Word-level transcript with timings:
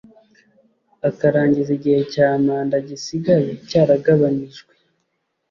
akarangiza 1.09 1.71
igihe 1.77 2.01
cya 2.13 2.27
manda 2.45 2.77
gisigaye 2.87 3.51
cyaragabanijwe. 3.69 4.73